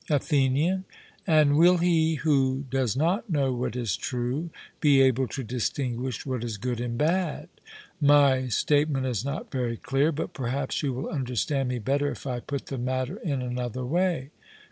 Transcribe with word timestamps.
ATHENIAN: 0.09 0.83
And 1.27 1.57
will 1.59 1.77
he 1.77 2.15
who 2.15 2.65
does 2.71 2.97
not 2.97 3.29
know 3.29 3.53
what 3.53 3.75
is 3.75 3.95
true 3.95 4.49
be 4.79 4.99
able 4.99 5.27
to 5.27 5.43
distinguish 5.43 6.25
what 6.25 6.43
is 6.43 6.57
good 6.57 6.81
and 6.81 6.97
bad? 6.97 7.49
My 8.01 8.47
statement 8.47 9.05
is 9.05 9.23
not 9.23 9.51
very 9.51 9.77
clear; 9.77 10.11
but 10.11 10.33
perhaps 10.33 10.81
you 10.81 10.91
will 10.91 11.07
understand 11.09 11.69
me 11.69 11.77
better 11.77 12.09
if 12.09 12.25
I 12.25 12.39
put 12.39 12.65
the 12.65 12.79
matter 12.79 13.17
in 13.17 13.43
another 13.43 13.85
way. 13.85 14.31